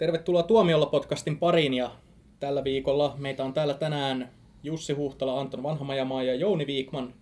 Tervetuloa 0.00 0.42
Tuomiolla 0.42 0.86
podcastin 0.86 1.38
pariin 1.38 1.74
ja 1.74 1.90
tällä 2.38 2.64
viikolla 2.64 3.14
meitä 3.18 3.44
on 3.44 3.52
täällä 3.52 3.74
tänään 3.74 4.30
Jussi 4.62 4.92
Huhtala, 4.92 5.40
Anton 5.40 5.62
Vanhamajamaa 5.62 6.22
ja 6.22 6.34
Jouni 6.34 6.66
Viikman. 6.66 7.14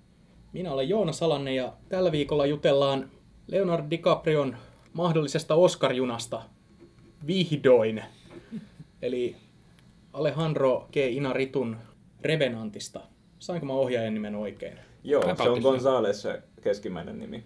Minä 0.52 0.72
olen 0.72 0.88
Joona 0.88 1.12
Salanne 1.12 1.54
ja 1.54 1.72
tällä 1.88 2.12
viikolla 2.12 2.46
jutellaan 2.46 3.10
Leonardo 3.46 3.90
DiCaprion 3.90 4.56
mahdollisesta 4.92 5.54
Oscar-junasta 5.54 6.42
vihdoin. 7.26 8.04
Eli 9.02 9.36
Alejandro 10.12 10.88
G. 10.92 10.96
Inaritun 10.96 11.76
Revenantista. 12.22 13.00
Sainko 13.38 13.66
mä 13.66 13.72
ohjaajan 13.72 14.14
nimen 14.14 14.34
oikein? 14.34 14.78
Joo, 15.04 15.22
Kai 15.22 15.36
se 15.36 15.50
on. 15.50 15.60
Gonzales 15.60 16.22
se 16.22 16.42
keskimmäinen 16.62 17.18
nimi. 17.18 17.44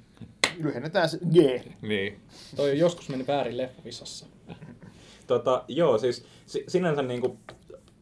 Lyhennetään 0.59 1.09
se 1.09 1.19
G. 1.19 1.67
Niin. 1.83 2.21
Toi 2.57 2.71
on 2.71 2.79
joskus 2.79 3.09
meni 3.09 3.27
väärin 3.27 3.57
leffavisassa. 3.57 4.27
Tota, 5.27 5.65
joo, 5.69 5.99
siis 5.99 6.25
si- 6.47 6.65
sinänsä 6.69 7.03
niin 7.03 7.21
kuin, 7.21 7.39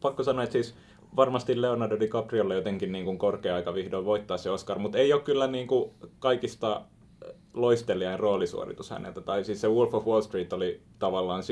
pakko 0.01 0.23
sanoa, 0.23 0.43
että 0.43 0.53
siis 0.53 0.75
varmasti 1.15 1.61
Leonardo 1.61 1.99
DiCapriolle 1.99 2.55
jotenkin 2.55 2.91
niin 2.91 3.05
kuin 3.05 3.17
korkea 3.17 3.55
aika 3.55 3.73
vihdoin 3.73 4.05
voittaa 4.05 4.37
se 4.37 4.49
Oscar, 4.49 4.79
mutta 4.79 4.97
ei 4.97 5.13
ole 5.13 5.21
kyllä 5.21 5.47
niin 5.47 5.67
kuin 5.67 5.91
kaikista 6.19 6.81
loistelijan 7.53 8.19
roolisuoritus 8.19 8.89
häneltä. 8.89 9.21
Tai 9.21 9.43
siis 9.43 9.61
se 9.61 9.67
Wolf 9.67 9.93
of 9.93 10.05
Wall 10.05 10.21
Street 10.21 10.53
oli 10.53 10.81
tavallaan, 10.99 11.43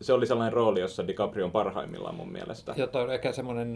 se 0.00 0.12
oli 0.12 0.26
sellainen 0.26 0.52
rooli, 0.52 0.80
jossa 0.80 1.06
DiCaprio 1.06 1.44
on 1.44 1.52
parhaimmillaan 1.52 2.14
mun 2.14 2.32
mielestä. 2.32 2.74
Ja 2.76 2.86
toi 2.86 3.02
on 3.02 3.14
ehkä 3.14 3.32
semmoinen 3.32 3.74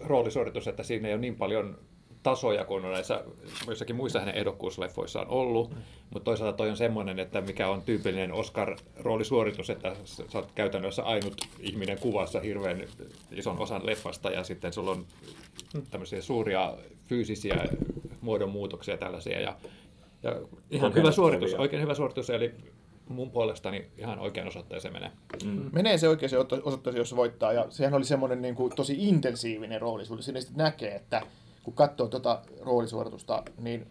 roolisuoritus, 0.00 0.68
että 0.68 0.82
siinä 0.82 1.08
ei 1.08 1.14
ole 1.14 1.20
niin 1.20 1.36
paljon 1.36 1.78
tasoja 2.26 2.64
kuin 2.64 2.84
on 2.84 2.92
näissä 2.92 3.24
joissakin 3.66 3.96
muissa 3.96 4.20
hänen 4.20 4.34
ehdokkuusleffoissaan 4.34 5.28
ollut, 5.28 5.74
mutta 6.10 6.24
toisaalta 6.24 6.56
toi 6.56 6.70
on 6.70 6.76
semmoinen, 6.76 7.18
että 7.18 7.40
mikä 7.40 7.68
on 7.68 7.82
tyypillinen 7.82 8.32
Oscar-roolisuoritus, 8.32 9.70
että 9.70 9.96
sä 10.04 10.38
oot 10.38 10.52
käytännössä 10.54 11.02
ainut 11.02 11.48
ihminen 11.60 11.98
kuvassa 11.98 12.40
hirveän 12.40 12.84
ison 13.32 13.58
osan 13.58 13.86
leffasta 13.86 14.30
ja 14.30 14.44
sitten 14.44 14.72
sulla 14.72 14.90
on 14.90 15.06
tämmöisiä 15.90 16.22
suuria 16.22 16.74
fyysisiä 17.08 17.64
muodonmuutoksia 18.20 18.96
tällaisia 18.96 19.40
ja, 19.40 19.56
ja 20.22 20.36
ihan 20.70 20.94
hyvä 20.94 21.10
suoritus, 21.10 21.54
oikein 21.54 21.82
hyvä 21.82 21.94
suoritus, 21.94 22.30
eli 22.30 22.54
mun 23.08 23.30
puolestani 23.30 23.86
ihan 23.98 24.18
oikein 24.18 24.48
osoitteeseen 24.48 24.94
menee. 24.94 25.10
Mm. 25.44 25.70
Menee 25.72 25.98
se 25.98 26.08
oikein 26.08 26.30
se 26.30 26.38
osoitteeseen, 26.38 27.00
jos 27.00 27.08
se 27.10 27.16
voittaa. 27.16 27.52
Ja 27.52 27.66
sehän 27.70 27.94
oli 27.94 28.04
semmoinen 28.04 28.42
niin 28.42 28.54
kuin, 28.54 28.72
tosi 28.76 28.96
intensiivinen 28.98 29.80
roolisuoritus. 29.80 30.24
Siinä 30.24 30.40
sitten 30.40 30.56
näkee, 30.56 30.94
että 30.94 31.22
kun 31.66 31.74
katsoo 31.74 32.08
tuota 32.08 32.42
roolisuoritusta, 32.60 33.42
niin 33.58 33.86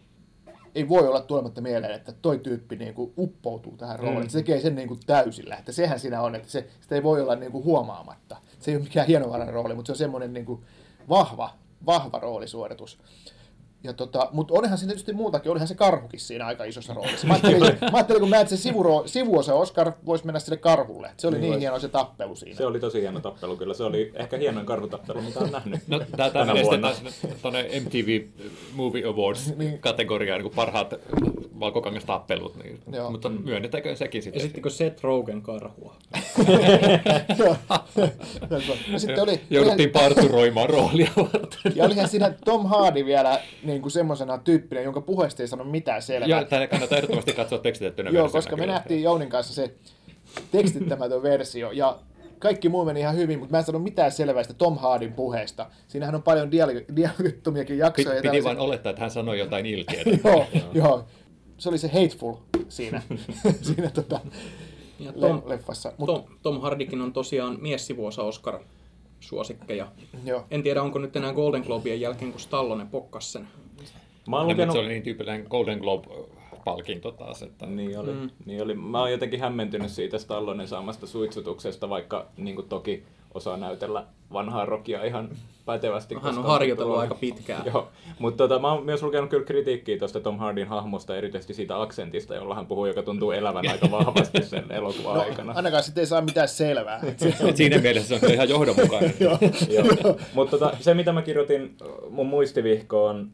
ei 0.76 0.90
voi 0.90 1.08
olla 1.08 1.22
tulematta 1.22 1.62
mieleen, 1.62 1.94
että 1.94 2.12
toi 2.12 2.40
tyyppi 2.40 2.76
niin 2.76 2.94
kuin 2.94 3.14
uppoutuu 3.18 3.78
tähän 3.78 4.00
rooliin. 4.00 4.24
Mm. 4.24 4.30
Se 4.30 4.38
tekee 4.38 4.62
sen 4.62 4.76
niin 4.76 4.88
kuin 4.88 5.00
täysillä. 5.06 5.56
Että 5.56 5.72
sehän 5.72 6.00
siinä 6.00 6.22
on, 6.22 6.36
että 6.36 6.50
se, 6.50 6.68
sitä 6.82 6.96
ei 6.96 7.04
voi 7.04 7.22
olla 7.22 7.36
niin 7.36 7.52
kuin 7.52 7.64
huomaamatta. 7.64 8.38
Se 8.60 8.72
ei 8.72 8.78
ole 8.78 8.84
mikään 8.84 9.08
hienovarainen 9.08 9.54
rooli, 9.54 9.76
mutta 9.76 9.88
se 9.88 9.92
on 9.92 9.98
semmoinen 9.98 10.34
niin 10.34 10.46
kuin 10.46 10.62
vahva, 11.10 11.50
vahva 11.86 12.20
roolisuoritus. 12.20 13.00
Ja 13.84 13.94
tota, 13.94 14.30
mutta 14.32 14.54
olihan 14.54 14.78
siinä 14.78 14.90
tietysti 14.90 15.14
muutakin, 15.14 15.52
olihan 15.52 15.68
se 15.68 15.76
karhukin 15.76 16.20
siinä 16.20 16.46
aika 16.46 16.64
isossa 16.64 16.94
roolissa. 16.94 17.28
Mä 17.28 17.34
ajattelin, 17.44 17.78
mä 17.82 17.90
ajattelin 17.94 18.20
kun 18.20 18.30
mä 18.30 18.40
että 18.40 18.56
se 18.56 18.62
sivuro, 18.62 19.04
sivuosa 19.06 19.54
Oscar 19.54 19.92
voisi 20.06 20.26
mennä 20.26 20.40
sille 20.40 20.58
karhulle. 20.58 21.12
Se 21.18 21.28
oli 21.28 21.36
Niin 21.36 21.42
niin, 21.42 21.52
vois. 21.52 21.62
hieno 21.62 21.80
se 21.80 21.88
tappelu 21.88 22.36
siinä. 22.36 22.58
Se 22.58 22.66
oli 22.66 22.80
tosi 22.80 23.02
hieno 23.02 23.20
tappelu 23.20 23.58
kyllä. 23.58 23.74
Se 23.74 23.84
oli 23.84 24.12
ehkä 24.16 24.38
hienoin 24.38 24.66
karhutappelu, 24.66 25.22
mitä 25.22 25.40
olen 25.40 25.52
nähnyt 25.52 25.88
No, 25.88 26.00
tämä 26.18 26.46
menee 26.46 26.64
vuonna. 26.64 26.94
sitten 26.94 27.36
tuonne 27.42 27.64
MTV 27.80 28.22
Movie. 28.74 29.04
Awards-kategoriaan, 29.06 30.42
niin 30.44 30.52
parhaat 30.56 30.94
valkokangastappelut, 31.60 32.56
niin, 32.64 32.80
Joo. 32.92 33.12
mutta 33.12 33.30
Mm. 33.30 33.42
myönnetäänkö 33.44 33.96
sekin 33.96 34.24
sitten? 34.24 34.40
Esittikö 34.42 34.70
Seth 34.70 35.04
Rogen 35.04 35.42
karhua? 35.42 35.96
Sitten 38.98 39.24
oli, 39.24 39.42
Jouduttiin 39.50 39.90
parturoimaan 39.90 40.70
roolia 40.70 41.12
varten. 41.18 41.72
ja 41.76 41.86
olihan 41.86 42.08
siinä 42.10 42.34
Tom 42.46 42.66
Hardy 42.66 43.06
vielä 43.06 43.40
niin 43.64 43.82
kuin 43.82 43.92
semmoisena 43.92 44.38
tyyppinä, 44.38 44.82
jonka 44.82 45.02
puheesta 45.02 45.44
ei 45.44 45.48
sano 45.48 45.64
mitään 45.64 46.02
selvää. 46.02 46.28
Joo, 46.30 46.44
tänne 46.44 46.68
kannattaa 46.68 46.98
ehdottomasti 46.98 47.34
katsoa 47.34 47.60
tekstitettynä 47.60 48.10
Joo, 48.10 48.30
koska 48.30 48.56
me 48.56 48.66
nähtiin 48.66 49.04
Jounin 49.04 49.30
kanssa 49.30 49.54
se 49.54 49.74
tekstittämätön 50.52 51.24
versio, 51.24 51.72
ja 51.72 51.98
kaikki 52.40 52.70
muu 52.70 52.86
meni 52.86 53.00
ihan 53.00 53.16
hyvin, 53.16 53.40
mutta 53.40 53.52
mä 53.52 53.58
en 53.58 53.64
sano 53.64 53.80
mitään 53.80 54.12
selvää 54.12 54.44
sitä 54.44 54.56
Tom 54.56 54.78
Hardin 54.78 55.14
puheesta. 55.14 55.70
Siinähän 55.88 56.16
on 56.16 56.24
paljon 56.24 56.50
dialog- 56.52 56.96
dialogittomiakin 56.96 57.78
jaksoja. 57.78 58.22
Piti, 58.22 58.44
vain 58.44 58.60
olettaa, 58.60 58.90
että 58.90 59.02
hän 59.02 59.12
sanoi 59.12 59.40
jotain 59.40 59.66
ilkeää. 59.66 60.04
joo, 60.26 60.46
joo. 60.74 61.06
Se 61.58 61.70
oli 61.70 61.78
se 61.78 61.88
hateful 61.88 62.34
siinä, 62.70 63.02
siinä 63.62 63.90
tota, 63.90 64.20
Ja 65.00 65.12
le- 65.16 65.28
Tom, 65.28 65.42
leffassa. 65.46 65.94
Mut, 65.98 66.08
Tom, 66.08 66.24
Tom 66.42 66.62
Hardikin 66.62 67.02
on 67.02 67.14
tosiaan 67.14 67.58
miessivuosa 67.62 68.24
Oscar 68.24 68.60
suosikkeja. 69.20 69.92
joo. 70.26 70.46
En 70.52 70.64
tiedä, 70.64 70.82
onko 70.82 71.00
nyt 71.00 71.16
enää 71.16 71.34
Golden 71.34 71.62
Globien 71.62 72.02
jälkeen, 72.02 72.32
kun 72.32 72.42
Stallone 72.42 72.86
pokkas 72.92 73.34
sen. 73.34 73.48
Mä 74.28 74.38
oon 74.38 74.46
mutta 74.46 74.54
lukenut... 74.54 74.74
se 74.74 74.80
oli 74.80 74.88
niin 74.88 75.04
tyypillinen 75.04 75.46
Golden 75.50 75.80
Globe-palkinto 75.80 77.12
taas, 77.12 77.44
että 77.44 77.66
Niin 77.66 78.00
oli, 78.00 78.14
mm. 78.14 78.30
niin 78.46 78.64
oli. 78.64 78.74
Mä 78.76 79.00
oon 79.00 79.12
jotenkin 79.12 79.40
hämmentynyt 79.40 79.92
siitä 79.92 80.18
Stallonen 80.18 80.68
saamasta 80.68 81.08
suitsutuksesta, 81.08 81.90
vaikka 81.90 82.28
niin 82.38 82.56
kuin 82.56 82.70
toki 82.70 83.04
osaa 83.36 83.58
näytellä 83.58 84.06
vanhaa 84.34 84.66
rokia 84.66 85.04
ihan 85.04 85.30
pätevästi. 85.66 86.16
Hän 86.24 86.38
on 86.38 86.44
harjoitellut 86.44 86.90
tuolla- 86.92 87.02
aika 87.02 87.16
pitkään. 87.16 87.66
Joo, 87.74 87.88
mutta 88.20 88.38
tota, 88.48 88.60
mä 88.60 88.72
oon 88.72 88.86
myös 88.86 89.04
lukenut 89.04 89.30
kyllä 89.30 89.46
kritiikkiä 89.46 89.98
tuosta 89.98 90.20
Tom 90.20 90.38
Hardin 90.38 90.68
hahmosta, 90.68 91.16
erityisesti 91.16 91.54
siitä 91.54 91.82
aksentista, 91.82 92.36
jolla 92.36 92.56
hän 92.56 92.66
puhuu, 92.68 92.86
joka 92.86 93.04
tuntuu 93.04 93.32
elävän 93.32 93.68
aika 93.72 93.92
vahvasti 93.92 94.44
sen 94.44 94.72
elokuvan 94.80 95.16
No, 95.16 95.22
aikana. 95.22 95.54
ainakaan 95.56 95.84
sitten 95.84 96.02
ei 96.02 96.06
saa 96.06 96.22
mitään 96.22 96.48
selvää. 96.48 97.02
Siinä 97.56 97.78
mielessä 97.78 98.20
se 98.20 98.26
on 98.26 98.34
ihan 98.34 98.50
johdonmukainen. 98.50 99.14
Joo. 99.20 99.38
Joo. 99.70 100.16
Mutta 100.34 100.58
tota, 100.58 100.78
se, 100.80 100.94
mitä 100.94 101.12
mä 101.14 101.22
kirjoitin 101.22 101.78
mun 102.10 102.28
muistivihkoon, 102.28 103.32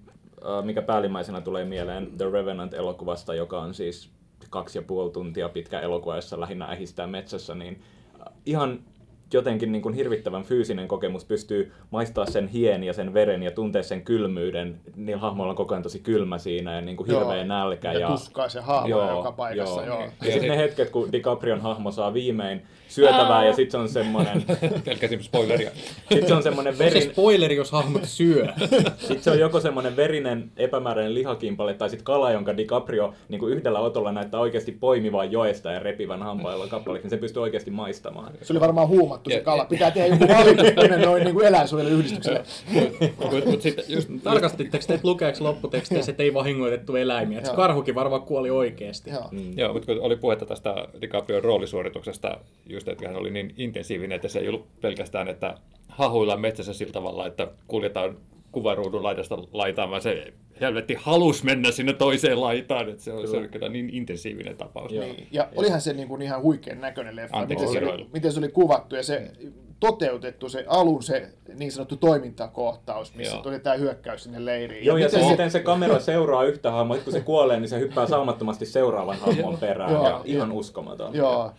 mikä 0.63 0.81
päällimmäisenä 0.81 1.41
tulee 1.41 1.66
mieleen 1.66 2.07
The 2.17 2.25
Revenant-elokuvasta, 2.31 3.34
joka 3.35 3.61
on 3.61 3.73
siis 3.73 4.09
kaksi 4.50 4.78
ja 4.78 4.81
puoli 4.81 5.11
tuntia 5.11 5.50
pitkä 5.50 5.79
elokuva, 5.79 6.16
jossa 6.16 6.40
lähinnä 6.40 6.66
ähistää 6.66 7.07
metsässä, 7.07 7.56
niin 7.56 7.81
ihan 8.45 8.79
jotenkin 9.33 9.71
niin 9.71 9.81
kuin 9.81 9.93
hirvittävän 9.93 10.43
fyysinen 10.43 10.87
kokemus 10.87 11.25
pystyy 11.25 11.71
maistaa 11.91 12.25
sen 12.25 12.47
hien 12.47 12.83
ja 12.83 12.93
sen 12.93 13.13
veren 13.13 13.43
ja 13.43 13.51
tuntee 13.51 13.83
sen 13.83 14.01
kylmyyden. 14.01 14.79
Niillä 14.95 15.21
hahmoilla 15.21 15.51
on 15.51 15.57
koko 15.57 15.73
ajan 15.73 15.83
tosi 15.83 15.99
kylmä 15.99 16.37
siinä 16.37 16.75
ja 16.75 16.81
niin 16.81 16.97
kuin 16.97 17.07
hirveä 17.07 17.35
Joo. 17.35 17.45
nälkä. 17.45 17.93
Ja 17.93 18.07
tuskaa 18.07 18.49
se 18.49 18.61
haavoja 18.61 19.11
joka 19.11 19.31
paikassa, 19.31 19.85
joo. 19.85 20.01
Ja 20.01 20.31
sitten 20.31 20.49
ne 20.49 20.57
hetket, 20.57 20.89
kun 20.89 21.11
DiCaprion 21.11 21.61
hahmo 21.61 21.91
saa 21.91 22.13
viimein 22.13 22.61
syötävää 22.87 23.45
ja 23.45 23.53
sitten 23.53 23.71
se 23.71 23.77
on 23.77 23.89
semmoinen, 23.89 24.43
Pelkäsin 24.85 25.23
spoileria. 25.23 25.71
sit 26.13 26.27
se 26.27 26.33
on 26.33 26.43
semmoinen 26.43 26.71
On 26.73 26.77
se 26.77 26.83
verin, 26.83 27.11
spoileri, 27.11 27.55
jos 27.55 27.71
hahmot 27.71 28.03
syö. 28.03 28.47
sitten 28.97 29.23
se 29.23 29.31
on 29.31 29.39
joko 29.39 29.59
semmoinen 29.59 29.95
verinen, 29.95 30.51
epämääräinen 30.57 31.13
lihakimpale 31.13 31.73
tai 31.73 31.89
sitten 31.89 32.05
kala, 32.05 32.31
jonka 32.31 32.57
DiCaprio 32.57 33.13
niin 33.29 33.39
kuin 33.39 33.53
yhdellä 33.53 33.79
otolla 33.79 34.11
näyttää 34.11 34.39
oikeasti 34.39 34.71
poimivaan 34.71 35.31
joesta 35.31 35.71
ja 35.71 35.79
repivän 35.79 36.23
hampailla 36.23 36.67
kappaleeksi, 36.67 37.05
niin 37.05 37.09
se 37.09 37.17
pystyy 37.17 37.41
oikeasti 37.41 37.71
maistamaan. 37.71 38.33
Se 38.41 38.53
oli 38.53 38.59
varmaan 38.59 38.89
huumattu 39.21 39.29
se 39.29 39.39
kala. 39.39 39.65
Pitää 39.65 39.91
tehdä 39.91 40.07
joku 40.07 40.27
valittaminen 40.27 41.01
noin 41.01 41.23
niin 41.23 41.43
eläinsuojeluyhdistykselle. 41.43 42.43
Mutta 43.17 43.49
mut 43.49 43.61
sitten 43.61 43.85
just, 43.87 44.09
Tarkastitteko 44.23 44.83
te, 44.87 44.93
että 44.93 45.07
lukeeko 45.07 45.43
lopputeksteissä, 45.43 46.11
että 46.11 46.23
ei 46.23 46.33
vahingoitettu 46.33 46.95
eläimiä? 46.95 47.37
Että 47.37 47.53
karhukin 47.53 47.95
varmaan 47.95 48.21
kuoli 48.21 48.49
oikeasti. 48.49 49.09
Joo. 49.09 49.27
Mm. 49.31 49.57
Joo, 49.57 49.73
mutta 49.73 49.85
kun 49.85 50.01
oli 50.01 50.15
puhetta 50.15 50.45
tästä 50.45 50.87
DiCaprion 51.01 51.43
roolisuorituksesta, 51.43 52.37
just 52.67 52.87
että 52.87 53.07
hän 53.07 53.17
oli 53.17 53.31
niin 53.31 53.53
intensiivinen, 53.57 54.15
että 54.15 54.27
se 54.27 54.39
ei 54.39 54.47
ollut 54.47 54.81
pelkästään, 54.81 55.27
että 55.27 55.57
hahuillaan 55.87 56.41
metsässä 56.41 56.73
sillä 56.73 56.93
tavalla, 56.93 57.27
että 57.27 57.47
kuljetaan 57.67 58.17
kuvaruudun 58.51 59.03
laidasta 59.03 59.37
laitaan, 59.53 59.90
vaan 59.90 60.01
se 60.01 60.34
helvetti 60.61 60.93
halus 60.99 61.43
mennä 61.43 61.72
sinne 61.72 61.93
toiseen 61.93 62.41
laitaan, 62.41 62.90
että 62.90 63.03
se 63.03 63.13
on, 63.13 63.28
se 63.28 63.37
on 63.37 63.49
kyllä 63.49 63.69
niin 63.69 63.90
intensiivinen 63.90 64.58
tapaus. 64.58 64.91
Joo. 64.91 65.05
Niin. 65.05 65.28
Ja 65.31 65.49
olihan 65.55 65.81
se 65.81 65.93
niin 65.93 66.08
kuin 66.08 66.22
ihan 66.22 66.41
huikean 66.41 66.81
näköinen 66.81 67.16
leffa. 67.16 67.37
Anteeksi, 67.37 67.66
miten, 67.66 67.84
se 67.84 67.93
oli, 67.93 68.08
miten 68.13 68.31
se 68.31 68.40
oli 68.40 68.49
kuvattu 68.49 68.96
ja 68.96 69.03
se 69.03 69.31
toteutettu, 69.79 70.49
se 70.49 70.66
alun 70.67 71.03
se 71.03 71.29
niin 71.55 71.72
sanottu 71.72 71.97
toimintakohtaus, 71.97 73.16
missä 73.16 73.35
Joo. 73.35 73.43
tuli 73.43 73.59
tämä 73.59 73.75
hyökkäys 73.75 74.23
sinne 74.23 74.46
leiriin. 74.46 74.85
Joo, 74.85 74.97
ja 74.97 75.05
miten 75.05 75.23
se, 75.23 75.31
miten 75.31 75.52
se 75.52 75.59
kamera 75.59 75.99
seuraa 75.99 76.43
yhtä 76.43 76.72
hahmoa, 76.72 76.97
kun 76.97 77.13
se 77.13 77.22
kuolee, 77.22 77.59
niin 77.59 77.69
se 77.69 77.79
hyppää 77.79 78.08
saumattomasti 78.08 78.66
seuraavan 78.66 79.17
hahmon 79.25 79.58
perään. 79.58 79.91
Joo. 79.91 80.08
ja 80.08 80.22
ihan 80.25 80.52
uskomaton. 80.52 81.16
Joo, 81.16 81.52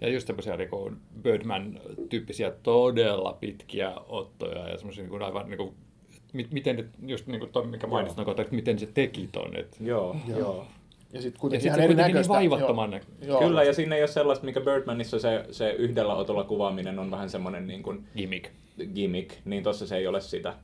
Ja 0.00 0.08
just 0.08 0.26
tämmöisiä 0.26 0.56
niin 0.56 0.70
kuin 0.70 0.96
Birdman-tyyppisiä 1.22 2.52
todella 2.62 3.36
pitkiä 3.40 3.92
ottoja 4.08 4.68
ja 4.68 4.76
semmoisia 4.76 5.02
niin 5.02 5.10
kuin 5.10 5.22
aivan 5.22 5.48
niin 5.48 5.58
kuin, 5.58 5.74
miten 6.32 6.76
nyt, 6.76 6.88
just 7.06 7.26
niin 7.26 7.38
kuin 7.38 7.52
toi, 7.52 7.66
mikä 7.66 7.86
mainitsit, 7.86 8.26
no, 8.26 8.30
että 8.30 8.46
miten 8.54 8.78
se 8.78 8.86
teki 8.94 9.28
ton. 9.32 9.56
Et, 9.56 9.76
Joo, 9.80 10.16
Joo. 10.28 10.38
joo. 10.38 10.66
ja 11.12 11.22
sitten 11.22 11.38
ja 11.38 11.40
kuitenkin 11.40 11.66
ihan 11.66 11.80
se 11.80 11.86
kuitenkin 11.86 12.14
niin 12.14 12.28
vaivattoman 12.28 12.92
Joo. 12.92 13.00
Joo. 13.22 13.40
Kyllä, 13.40 13.62
ja 13.62 13.72
siinä 13.72 13.96
ei 13.96 14.02
ole 14.02 14.08
sellaista, 14.08 14.44
mikä 14.44 14.60
Birdmanissa 14.60 15.18
se, 15.18 15.44
se 15.50 15.70
yhdellä 15.70 16.14
otolla 16.14 16.44
kuvaaminen 16.44 16.98
on 16.98 17.10
vähän 17.10 17.30
semmoinen 17.30 17.66
niin 17.66 17.82
kuin 17.82 18.04
gimmick. 18.16 18.50
gimmick, 18.94 19.30
niin 19.44 19.62
tossa 19.62 19.86
se 19.86 19.96
ei 19.96 20.06
ole 20.06 20.20
sitä, 20.20 20.54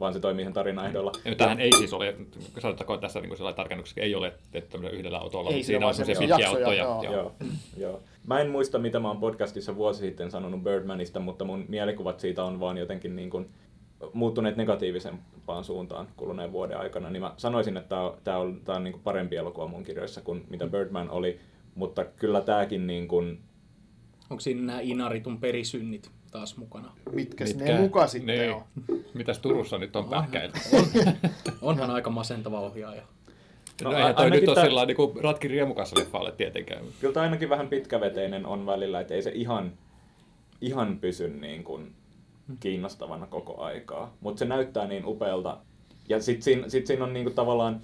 vaan 0.00 0.12
se 0.12 0.20
toimii 0.20 0.44
sen 0.44 0.52
tarinan 0.54 0.86
ehdolla. 0.86 1.12
Ja 1.24 1.34
tämähän 1.34 1.60
ei 1.60 1.72
siis 1.72 1.92
ole, 1.92 2.14
sanottakoon 2.58 3.00
tässä 3.00 3.20
niin 3.20 3.36
sellainen 3.36 3.56
tarkennuksessa, 3.56 4.00
ei 4.00 4.14
ole 4.14 4.32
tehty 4.50 4.78
yhdellä 4.92 5.18
autolla, 5.18 5.50
Ei, 5.50 5.56
mutta 5.56 5.66
siinä 5.66 5.86
on 5.86 5.94
semmoisia 5.94 6.20
pitkiä 6.28 6.46
jaksoja, 6.46 6.88
autoja. 6.88 7.12
joo. 7.12 7.12
Joo, 7.12 7.32
joo. 7.76 8.00
Mä 8.26 8.40
en 8.40 8.50
muista, 8.50 8.78
mitä 8.78 9.00
mä 9.00 9.08
oon 9.08 9.20
podcastissa 9.20 9.76
vuosi 9.76 10.00
sitten 10.00 10.30
sanonut 10.30 10.62
Birdmanista, 10.64 11.20
mutta 11.20 11.44
mun 11.44 11.64
mielikuvat 11.68 12.20
siitä 12.20 12.44
on 12.44 12.60
vaan 12.60 12.78
jotenkin 12.78 13.16
niin 13.16 13.30
kuin 13.30 13.48
muuttuneet 14.12 14.56
negatiivisempaan 14.56 15.64
suuntaan 15.64 16.08
kuluneen 16.16 16.52
vuoden 16.52 16.78
aikana, 16.78 17.10
niin 17.10 17.22
mä 17.22 17.34
sanoisin, 17.36 17.76
että 17.76 17.88
tää 17.88 18.00
on, 18.02 18.16
tää 18.24 18.38
on, 18.38 18.60
tää 18.64 18.76
on 18.76 18.84
niin 18.84 18.92
kuin 18.92 19.02
parempi 19.02 19.36
elokuva 19.36 19.66
mun 19.68 19.84
kirjoissa 19.84 20.20
kuin 20.20 20.44
mitä 20.50 20.66
Birdman 20.66 21.10
oli, 21.10 21.40
mutta 21.74 22.04
kyllä 22.04 22.40
tääkin 22.40 22.86
niin 22.86 23.08
kuin, 23.08 23.38
Onko 24.30 24.40
siinä 24.40 24.62
nämä 24.62 24.80
Inaritun 24.80 25.38
perisynnit 25.40 26.10
taas 26.30 26.56
mukana? 26.56 26.92
Mitkä, 27.12 27.44
Mitkä? 27.44 27.64
ne 27.64 27.80
muka 27.80 28.06
sitten 28.06 28.38
Niin. 28.38 28.52
on? 28.52 28.62
Mitäs 29.14 29.38
Turussa 29.38 29.78
nyt 29.78 29.96
on 29.96 30.04
pähkäillä? 30.04 30.54
Onhan 31.62 31.90
aika 31.90 32.10
masentava 32.10 32.60
ohjaaja. 32.60 33.02
No, 33.84 33.90
No, 33.90 33.96
eihän 33.96 34.14
toi 34.14 34.30
nyt 34.30 34.48
ole 34.48 34.60
sillä 34.64 34.86
niin 34.86 34.96
kuin 34.96 35.24
Ratki 35.24 35.48
Riemukassa 35.48 35.98
leffalle 35.98 36.32
tietenkään. 36.32 36.84
kyllä 37.00 37.14
tää 37.14 37.22
ainakin 37.22 37.48
vähän 37.48 37.68
pitkäveteinen 37.68 38.46
on 38.46 38.66
välillä, 38.66 39.00
että 39.00 39.14
ei 39.14 39.22
se 39.22 39.30
ihan, 39.34 39.72
ihan 40.60 40.98
pysy 40.98 41.28
niin 41.28 41.64
kuin 41.64 41.92
kiinnostavana 42.60 43.26
koko 43.26 43.60
aikaa, 43.60 44.14
mutta 44.20 44.38
se 44.38 44.44
näyttää 44.44 44.86
niin 44.86 45.06
upealta. 45.06 45.58
Ja 46.08 46.22
sitten 46.22 46.42
siinä, 46.42 46.68
sit 46.68 46.86
siinä 46.86 47.04
on 47.04 47.12
niin 47.12 47.24
kuin 47.24 47.34
tavallaan 47.34 47.80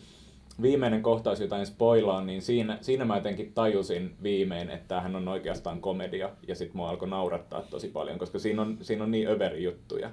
viimeinen 0.62 1.02
kohtaus, 1.02 1.40
jota 1.40 1.58
en 1.58 1.66
spoilaa, 1.66 2.24
niin 2.24 2.42
siinä, 2.42 2.78
siinä 2.80 3.04
mä 3.04 3.16
jotenkin 3.16 3.52
tajusin 3.52 4.14
viimein, 4.22 4.70
että 4.70 4.88
tämähän 4.88 5.16
on 5.16 5.28
oikeastaan 5.28 5.80
komedia, 5.80 6.30
ja 6.48 6.54
sitten 6.54 6.76
mua 6.76 6.90
alkoi 6.90 7.08
naurattaa 7.08 7.62
tosi 7.62 7.88
paljon, 7.88 8.18
koska 8.18 8.38
siinä 8.38 8.62
on, 8.62 8.78
siinä 8.82 9.04
on 9.04 9.10
niin 9.10 9.28
överi 9.28 9.64
juttuja. 9.64 10.10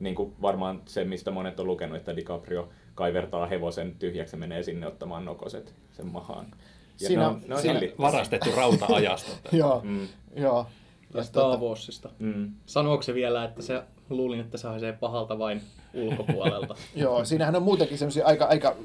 Niin 0.00 0.14
kuin 0.14 0.32
varmaan 0.42 0.82
se, 0.86 1.04
mistä 1.04 1.30
monet 1.30 1.60
on 1.60 1.66
lukenut, 1.66 1.96
että 1.96 2.16
DiCaprio 2.16 2.68
kaivertaa 2.94 3.46
hevosen 3.46 3.94
tyhjäksi 3.98 4.36
ja 4.36 4.40
menee 4.40 4.62
sinne 4.62 4.86
ottamaan 4.86 5.24
nokoset 5.24 5.74
sen 5.92 6.06
mahaan. 6.06 6.46
Ja 7.00 7.06
Siinä 7.08 7.22
ne 7.22 7.28
on- 7.28 7.34
on, 7.34 7.42
ne 7.48 7.54
on 7.54 7.60
siinä- 7.60 7.80
Varastettu 7.98 8.50
rauta-ajasta. 8.56 9.30
Joo, 9.56 9.80
Mm, 9.84 10.08
joo. 10.36 10.66
Ja 11.14 11.20
Ja 11.20 11.24
Star 11.24 11.56
tota- 11.58 11.60
Warsista. 11.62 12.10
mm. 12.18 12.52
Sanooko 12.66 13.02
se 13.02 13.14
vielä, 13.14 13.44
että 13.44 13.62
se 13.62 13.82
luulin, 14.10 14.40
että 14.40 14.58
se 14.58 14.68
haisee 14.68 14.92
pahalta 14.92 15.38
vain 15.38 15.60
ulkopuolelta? 15.94 16.74
Joo, 16.96 17.24
siinähän 17.24 17.56
on 17.56 17.62
muutenkin 17.62 17.98
semmoisia 17.98 18.26
aika, 18.26 18.44
aika 18.44 18.76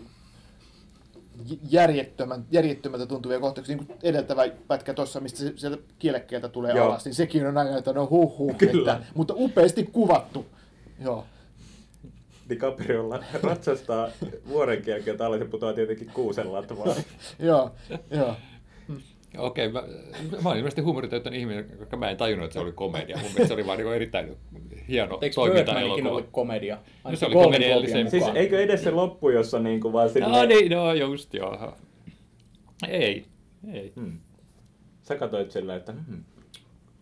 järjettömän, 1.69 2.45
järjettömältä 2.51 3.05
tuntuvia 3.05 3.39
kohtauksia, 3.39 3.77
niin 3.77 3.87
kuin 3.87 3.97
edeltävä 4.03 4.43
pätkä 4.67 4.93
tuossa, 4.93 5.19
mistä 5.19 5.39
se 5.39 5.53
sieltä 5.55 5.77
kielekkeeltä 5.99 6.49
tulee 6.49 6.73
Joo. 6.75 6.87
alas, 6.87 7.05
niin 7.05 7.15
sekin 7.15 7.47
on 7.47 7.57
aina, 7.57 7.77
että 7.77 7.93
no 7.93 8.07
huh 8.09 8.37
huh, 8.37 8.55
Kyllä. 8.57 8.93
että, 8.93 9.05
mutta 9.15 9.33
upeasti 9.37 9.83
kuvattu. 9.83 10.45
Joo, 11.03 11.25
DiCapriolla 12.49 13.23
ratsastaa 13.43 14.07
vuoren 14.47 14.81
alle, 15.25 15.37
se 15.39 15.45
putoaa 15.45 15.73
tietenkin 15.73 16.11
kuusen 16.13 16.53
latvaan. 16.53 16.95
joo, 17.39 17.71
joo. 18.11 18.35
Okei, 19.37 19.69
mä, 19.71 19.83
mä 20.43 20.49
olin 20.49 20.57
ilmeisesti 20.57 20.81
huumoritäyttäinen 20.81 21.39
ihminen, 21.39 21.69
koska 21.79 21.97
mä 21.97 22.09
en 22.09 22.17
tajunnut, 22.17 22.43
että 22.45 22.53
se 22.53 22.59
oli 22.59 22.71
komedia. 22.71 23.15
Mun 23.15 23.25
mielestä 23.25 23.47
se 23.47 23.53
oli 23.53 23.65
vaan 23.65 23.77
niin 23.77 23.93
erittäin 23.93 24.35
hieno 24.87 25.19
Eikö 25.21 25.35
Birdmanikin 25.41 25.65
toimintaelokuva. 25.65 26.09
ollut 26.09 26.27
komedia? 26.31 26.77
No 27.03 27.15
se 27.15 27.25
oli 27.25 27.35
komediallisen- 27.35 27.91
Globien 27.91 28.11
Siis 28.11 28.23
eikö 28.35 28.63
edes 28.63 28.83
se 28.83 28.91
loppu, 28.91 29.29
jossa 29.29 29.59
niinku 29.59 29.93
vaan 29.93 30.09
silleen... 30.09 30.31
No 30.31 30.45
niin, 30.45 30.71
no 30.71 30.93
just 30.93 31.33
joo. 31.33 31.73
Ei, 32.89 33.25
ei. 33.73 33.93
Hmm. 33.95 34.19
Sä 35.01 35.15
katsoit 35.15 35.51
silleen, 35.51 35.77
että 35.77 35.91
hmm, 36.07 36.23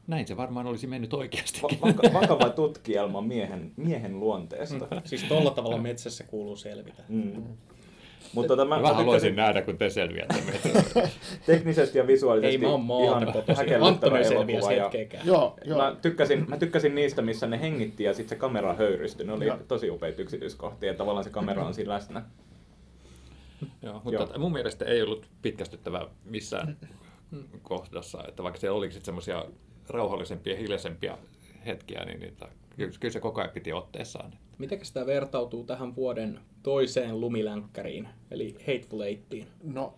Näin 0.08 0.28
se 0.28 0.38
varmaan 0.38 0.68
olisi 0.68 0.88
mennyt 0.88 1.14
oikeasti. 1.14 1.62
va- 1.64 1.70
vaka- 1.88 2.14
vakava 2.14 2.50
tutkielma 2.50 3.22
miehen, 3.22 3.72
miehen 3.76 4.20
luonteesta. 4.20 4.88
Siis 5.04 5.24
tolla 5.24 5.52
tavalla 5.52 5.78
metsässä 5.78 6.24
kuuluu 6.24 6.56
selvitä. 6.56 7.04
Mm. 7.10 7.44
Mutta 8.34 8.48
tota, 8.48 8.66
mä, 8.66 8.76
Mä, 8.76 8.82
mä 8.82 8.88
haluaisin 8.88 9.30
tykkäsin 9.30 9.36
nähdä, 9.36 9.62
kun 9.62 9.78
te 9.78 9.90
selviätte. 9.90 10.36
teknisesti 11.46 11.98
ja 11.98 12.08
visuaalisesti 12.08 12.56
Ei 12.56 12.58
mä 12.58 12.68
ihan 13.04 13.34
häkellyttävä 13.58 14.20
elokuva. 14.20 14.72
Ja. 14.72 14.92
Joo, 15.24 15.58
joo. 15.66 15.78
mä, 15.78 15.96
tykkäsin, 16.02 16.46
mä 16.48 16.58
tykkäsin 16.58 16.96
niistä, 16.96 17.22
missä 17.22 17.48
ne 17.48 17.62
hengitti 17.62 18.04
ja 18.04 18.14
sitten 18.14 18.30
se 18.30 18.36
kamera 18.40 18.74
höyrystyi. 18.74 19.26
Ne 19.26 19.34
oli 19.34 19.46
Joo. 19.46 19.58
tosi 19.68 19.90
upeita 19.90 20.22
yksityiskohtia. 20.22 20.92
Ja 20.92 20.98
tavallaan 20.98 21.24
se 21.24 21.30
kamera 21.30 21.66
on 21.66 21.74
siinä 21.74 21.94
läsnä. 21.94 22.22
Joo, 23.82 23.94
mutta 23.94 24.12
Joo. 24.12 24.30
Joo. 24.30 24.40
mun 24.40 24.52
mielestä 24.52 24.86
ei 24.86 25.02
ollut 25.02 25.26
pitkästyttävää 25.42 26.06
missään 26.26 26.78
kohdassa. 27.62 28.24
Että 28.28 28.44
vaikka 28.44 28.60
siellä 28.60 28.78
olikin 28.78 29.02
semmoisia 29.02 29.46
rauhallisempia 29.90 30.54
ja 30.54 30.60
hiljaisempia 30.60 31.18
hetkiä, 31.68 32.06
niin 32.06 32.20
niitä, 32.20 32.48
kyllä, 32.76 32.92
kyllä 33.00 33.12
se 33.12 33.20
koko 33.20 33.42
ajan 33.42 33.54
piti 33.54 33.74
otteessaan. 33.74 34.34
Mitenkäs 34.58 34.92
tämä 34.92 35.06
vertautuu 35.06 35.64
tähän 35.64 35.96
vuoden 35.96 36.40
toiseen 36.64 37.22
lumilänkkäriin, 37.22 38.08
eli 38.32 38.56
Hateful 38.60 39.02
Eightiin? 39.02 39.48
No, 39.64 39.94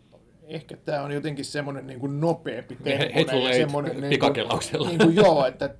ehkä 0.48 0.77
tämä 0.77 1.04
on 1.04 1.12
jotenkin 1.12 1.45
semmoinen 1.45 1.88
niin 1.88 2.00
kuin 2.00 2.19
nopeampi 2.19 2.75
tempoinen 2.75 3.13
Hateful 3.13 3.42
ja 3.42 3.50
Eight 3.50 3.62
semmoinen 3.62 3.92
niin 3.92 4.01
kuin, 4.01 4.10
pikakelauksella. 4.10 4.88
niin 4.88 5.00
kuin, 5.00 5.16
joo, 5.16 5.45
että 5.45 5.75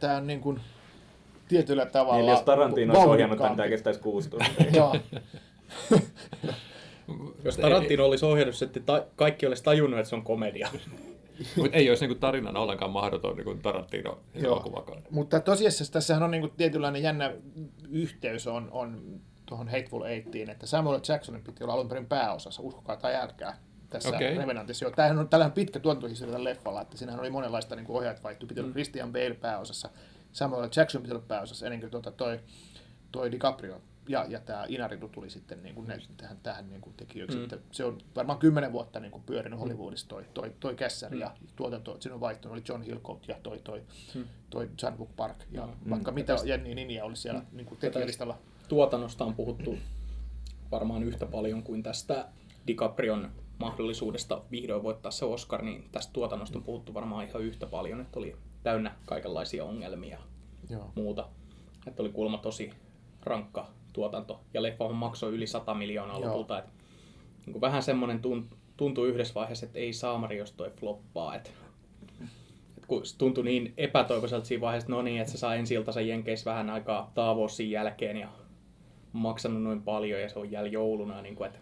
tämä 0.00 0.16
on 0.16 0.26
niin 0.26 0.40
kuin 0.40 0.60
tietyllä 1.48 1.86
tavalla 1.86 2.16
Niin, 2.16 2.30
jos 2.30 2.42
Tarantino 2.42 2.94
olisi 2.94 3.08
ohjannut 3.08 3.38
tämän, 3.38 3.56
tämä 3.56 3.68
kestäisi 3.68 4.00
kuusi 4.00 4.30
tuntia. 4.30 4.66
Joo, 4.76 4.96
Jos 7.44 7.56
Tarantino 7.56 8.06
olisi 8.06 8.24
ohjannut, 8.24 8.62
että 8.62 9.06
kaikki 9.16 9.46
olisi 9.46 9.64
tajunnut, 9.64 10.00
että 10.00 10.10
se 10.10 10.16
on 10.16 10.22
komedia. 10.22 10.68
Mutta 11.56 11.76
ei 11.76 11.88
olisi 11.88 12.06
niin 12.06 12.18
tarinana 12.18 12.60
ollenkaan 12.60 12.90
mahdoton 12.90 13.36
niin 13.36 13.46
Joo. 13.46 13.54
Tarantino-elokuvakaan. 13.54 15.02
mutta 15.10 15.40
tosiasiassa 15.40 15.92
tässähän 15.92 16.22
on 16.22 16.30
niin 16.30 16.40
kuin 16.40 16.52
tietynlainen 16.56 17.02
jännä 17.02 17.32
yhteys 17.90 18.46
on, 18.46 18.68
on 18.70 19.20
tuohon 19.46 19.68
Hateful 19.68 20.02
Eightiin, 20.02 20.50
että 20.50 20.66
Samuel 20.66 21.00
Jacksonin 21.08 21.44
piti 21.44 21.64
olla 21.64 21.72
alun 21.72 21.88
perin 21.88 22.06
pääosassa, 22.06 22.62
uskokaa 22.62 22.96
tai 22.96 23.14
älkää, 23.16 23.56
tässä 23.90 24.08
okay. 24.08 24.36
Revenantissa. 24.36 24.84
Joo, 24.84 24.92
tämähän 24.92 25.18
on 25.18 25.28
tällainen 25.28 25.54
pitkä 25.54 25.80
tuotantohistoria 25.80 26.32
tällä 26.32 26.50
leffalla, 26.50 26.82
että 26.82 26.96
siinähän 26.96 27.20
oli 27.20 27.30
monenlaista 27.30 27.76
niin 27.76 27.86
ohjaajat 27.88 28.22
vaihtu. 28.22 28.46
Piti 28.46 28.60
olla 28.60 28.72
Christian 28.72 29.12
Bale 29.12 29.34
pääosassa, 29.34 29.90
Samuel 30.32 30.68
Jackson 30.76 31.02
piti 31.02 31.14
olla 31.14 31.24
pääosassa, 31.28 31.66
ennen 31.66 31.80
kuin 31.80 31.90
tuota 31.90 32.10
toi, 32.10 32.40
toi 33.12 33.32
DiCaprio 33.32 33.80
ja, 34.10 34.24
ja 34.28 34.40
tämä 34.40 34.64
Inaritu 34.68 35.08
tuli 35.08 35.30
sitten 35.30 35.62
niin 35.62 35.74
kuin 35.74 35.88
ne, 35.88 35.98
tähän, 36.16 36.36
tähän 36.42 36.70
niin 36.70 36.80
kuin 36.80 36.94
tekijöiksi. 36.96 37.38
Mm. 37.38 37.44
Mm. 37.44 37.58
Se 37.72 37.84
on 37.84 37.98
varmaan 38.16 38.38
kymmenen 38.38 38.72
vuotta 38.72 39.00
niin 39.00 39.12
kuin 39.12 39.22
pyörinyt 39.22 39.60
Hollywoodissa 39.60 40.08
toi, 40.08 40.24
toi, 40.34 40.52
toi 40.60 40.74
kässäri 40.74 41.16
mm. 41.16 41.20
ja 41.20 41.30
tuotanto. 41.56 41.96
Siinä 42.00 42.14
on 42.14 42.20
vaihtunut, 42.20 42.52
oli 42.52 42.62
John 42.68 42.82
Hillcoat 42.82 43.28
ja 43.28 43.36
toi, 43.42 43.58
toi, 43.58 43.82
Mm. 44.14 44.24
toi 44.50 44.68
Chadwick 44.78 45.16
Park 45.16 45.36
ja 45.50 45.66
Mm. 45.66 45.90
vaikka 45.90 46.12
mitä 46.12 46.36
Jenni 46.44 46.74
Niniä 46.74 47.04
oli 47.04 47.16
siellä 47.16 47.42
niin 47.52 47.66
kuin 47.66 47.78
tekijälistalla. 47.78 48.38
Tuotannosta 48.68 49.24
on 49.24 49.34
puhuttu 49.34 49.78
varmaan 50.70 51.02
yhtä 51.02 51.26
paljon 51.26 51.62
kuin 51.62 51.82
tästä 51.82 52.28
DiCaprion 52.66 53.30
mahdollisuudesta 53.58 54.42
vihdoin 54.50 54.82
voittaa 54.82 55.10
se 55.12 55.24
Oscar, 55.24 55.62
niin 55.62 55.88
tästä 55.92 56.12
tuotannosta 56.12 56.58
on 56.58 56.64
puhuttu 56.64 56.94
varmaan 56.94 57.28
ihan 57.28 57.42
yhtä 57.42 57.66
paljon, 57.66 58.00
että 58.00 58.18
oli 58.18 58.36
täynnä 58.62 58.94
kaikenlaisia 59.06 59.64
ongelmia 59.64 60.18
ja 60.70 60.78
muuta. 60.94 61.28
Että 61.86 62.02
oli 62.02 62.12
kuulemma 62.12 62.38
tosi 62.38 62.70
rankka 63.22 63.70
tuotanto 63.92 64.40
ja 64.54 64.62
leffa 64.62 64.88
maksoi 64.88 65.32
yli 65.32 65.46
100 65.46 65.74
miljoonaa 65.74 66.18
Joo. 66.18 66.28
lopulta. 66.28 66.58
Et, 66.58 66.64
niin 67.46 67.52
kuin 67.52 67.60
vähän 67.60 67.82
semmoinen 67.82 68.20
tunt, 68.20 68.54
tuntui 68.76 69.08
yhdessä 69.08 69.34
vaiheessa, 69.34 69.66
että 69.66 69.78
ei 69.78 69.92
saamari, 69.92 70.38
jos 70.38 70.52
toi 70.52 70.70
floppaa. 70.70 71.34
Et, 71.34 71.52
et 72.78 72.86
kun 72.86 73.06
se 73.06 73.18
tuntui 73.18 73.44
niin 73.44 73.74
epätoivoiselta 73.76 74.46
siinä 74.46 74.60
vaiheessa, 74.60 74.84
että 74.84 74.92
no 74.92 75.02
niin, 75.02 75.20
että 75.20 75.32
se 75.32 75.38
saa 75.38 75.54
ensi 75.54 75.74
iltansa 75.74 76.00
Jenkeissä 76.00 76.50
vähän 76.50 76.70
aikaa 76.70 77.10
taavoisin 77.14 77.70
jälkeen 77.70 78.16
ja 78.16 78.28
maksanut 79.12 79.62
noin 79.62 79.82
paljon 79.82 80.20
ja 80.20 80.28
se 80.28 80.38
on 80.38 80.50
jäl 80.50 80.66
jouluna, 80.66 81.22
niin 81.22 81.36
kuin, 81.36 81.46
että 81.46 81.58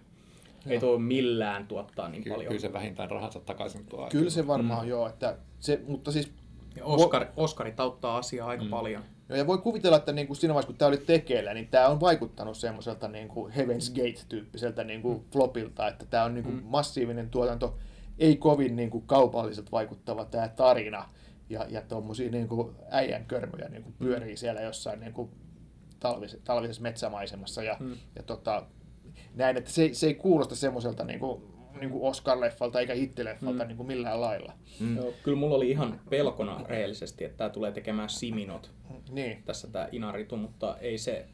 ei 0.67 0.81
tuo 0.81 0.99
millään 0.99 1.67
tuottaa 1.67 2.09
niin 2.09 2.23
Kyllä, 2.23 2.35
paljon. 2.35 2.49
kyllä 2.49 2.61
se 2.61 2.73
vähintään 2.73 3.11
rahansa 3.11 3.41
takaisin 3.41 3.87
tuo. 3.87 4.09
Kyllä 4.11 4.31
se 4.31 4.47
varmaan 4.47 4.85
mm. 4.85 4.89
joo, 4.89 5.09
että 5.09 5.37
se, 5.61 5.81
mutta 5.87 6.13
siis 6.13 6.33
Ja 6.79 6.85
Oscar, 6.85 7.27
Oscarit 7.37 7.81
auttaa 7.81 8.17
asiaa 8.17 8.49
aika 8.49 8.65
mm. 8.65 8.71
paljon. 8.71 9.03
Joo, 9.29 9.39
ja 9.39 9.47
voi 9.47 9.59
kuvitella, 9.59 9.97
että 9.97 10.13
niin 10.13 10.27
kuin 10.27 10.37
siinä 10.37 10.55
vaiheessa, 10.55 10.67
kun 10.67 10.77
tämä 10.77 10.89
oli 10.89 10.97
tekeillä, 10.99 11.55
niin 11.55 11.69
tämä 11.69 11.89
on 11.89 12.01
vaikuttanut 12.01 12.57
semmoiselta 12.57 13.09
niin 13.09 13.29
kuin 13.29 13.53
Heaven's 13.53 13.95
Gate-tyyppiseltä 13.95 14.85
niin 14.85 15.03
kuin 15.03 15.25
flopilta, 15.33 15.89
että 15.89 16.07
tämä 16.07 16.25
on 16.25 16.35
niin 16.35 16.45
kuin 16.45 16.57
Mm. 16.57 16.63
massiivinen 16.65 17.31
tuotanto, 17.31 17.79
ei 18.19 18.37
kovin 18.37 18.77
niin 18.77 18.91
kuin 18.91 19.07
kaupalliselta 19.07 19.71
vaikuttava 19.73 20.25
tämä 20.25 20.49
tarina, 20.49 21.09
ja, 21.51 21.67
ja 21.69 21.83
tuommoisia 21.83 22.31
niin 22.31 22.49
kuin 22.49 22.75
äijän 22.91 23.25
körmyjä 23.25 23.69
niin 23.69 23.83
kuin 23.83 23.95
pyörii 23.99 24.37
siellä 24.37 24.61
jossain 24.61 25.01
niin 25.01 25.13
kuin 25.13 25.31
talvis, 26.01 26.37
talvisessa 26.45 26.83
metsämaisemassa, 26.83 27.63
ja, 27.63 27.77
Mm. 27.81 27.97
ja 28.17 28.23
tota, 28.23 28.63
näin, 29.35 29.57
että 29.57 29.71
se, 29.71 29.91
se 29.93 30.07
ei 30.07 30.15
kuulosta 30.15 30.57
semmoiselta 30.57 31.05
niin 31.05 31.21
kuin, 31.21 31.43
niin 31.81 31.91
kuin 31.91 32.03
Oscar-leffalta 32.13 32.79
eikä 32.81 32.95
hittileffalta 32.95 33.63
Mm. 33.65 33.69
niin 33.69 33.77
kuin 33.77 33.87
millään 33.87 34.21
lailla. 34.21 34.53
Mm. 34.81 34.97
Joo, 34.97 35.13
kyllä 35.23 35.39
mulla 35.39 35.57
oli 35.57 35.71
ihan 35.71 36.01
pelkona 36.11 36.61
rehellisesti, 36.69 37.25
että 37.25 37.37
tämä 37.37 37.51
tulee 37.51 37.73
tekemään 37.73 38.09
Siminot 38.09 38.71
Niin, 39.11 39.43
tässä 39.45 39.69
tämä 39.69 39.89
Inaritu, 39.93 40.37
mutta 40.37 40.77
ei 40.81 40.99
se... 40.99 41.27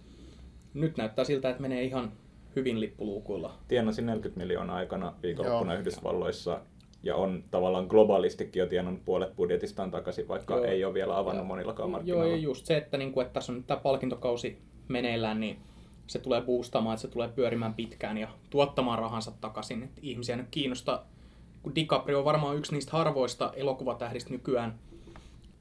Nyt 0.75 0.97
näyttää 0.97 1.25
siltä, 1.25 1.51
että 1.51 1.63
menee 1.63 1.83
ihan 1.83 2.13
hyvin 2.57 2.81
lippuluukuilla. 2.81 3.55
Tienasi 3.69 4.03
40 4.03 4.41
miljoonaa 4.41 4.77
aikana 4.77 5.13
viikonloppuna 5.23 5.73
Joo. 5.73 5.81
Yhdysvalloissa 5.81 6.61
ja 7.03 7.17
on 7.17 7.45
tavallaan 7.51 7.87
globaalistikin 7.87 8.61
jo 8.61 8.67
tienannut 8.67 9.05
puolet 9.05 9.37
budjetistaan 9.37 9.91
takaisin, 9.91 10.29
vaikka 10.29 10.55
Joo. 10.55 10.65
ei 10.65 10.85
ole 10.85 10.95
vielä 10.95 11.19
avannut 11.19 11.43
Ja- 11.45 11.49
monillakaan 11.49 11.87
Joo, 11.87 11.91
markkinoilla. 11.91 12.31
ja 12.31 12.37
just 12.37 12.67
se, 12.67 12.77
että, 12.77 12.97
niinku, 12.99 13.21
että 13.21 13.33
tässä 13.33 13.53
on 13.53 13.57
nyt 13.57 13.67
tämä 13.67 13.81
palkintokausi 13.81 14.59
meneillään, 14.89 15.41
niin 15.41 15.59
se 16.07 16.19
tulee 16.19 16.41
boostaamaan, 16.41 16.95
että 16.95 17.03
se 17.03 17.09
tulee 17.09 17.29
pyörimään 17.29 17.75
pitkään 17.75 18.19
ja 18.19 18.29
tuottamaan 18.51 18.99
rahansa 18.99 19.33
takaisin. 19.41 19.83
Että 19.83 20.01
ihmisiä 20.03 20.37
nyt 20.37 20.49
kiinnostaa, 20.51 21.07
kun 21.63 21.75
DiCaprio 21.75 22.19
on 22.19 22.25
varmaan 22.25 22.57
yksi 22.57 22.73
niistä 22.73 22.93
harvoista 22.93 23.53
elokuvatähdistä 23.57 24.31
nykyään, 24.31 24.79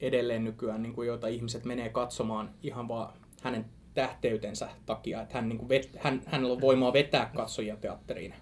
edelleen 0.01 0.43
nykyään, 0.43 0.83
niin 0.83 0.93
kuin 0.93 1.07
joita 1.07 1.27
ihmiset 1.27 1.65
menee 1.65 1.89
katsomaan 1.89 2.49
ihan 2.63 2.87
vaan 2.87 3.13
hänen 3.41 3.65
tähteytensä 3.93 4.69
takia, 4.85 5.21
että 5.21 5.35
hän, 5.35 5.49
niin 5.49 5.57
kuin 5.57 5.69
vet, 5.69 5.89
hän, 5.99 6.21
hänellä 6.25 6.53
on 6.53 6.61
voimaa 6.61 6.93
vetää 6.93 7.31
katsojia 7.35 7.75
teatteriin. 7.75 8.33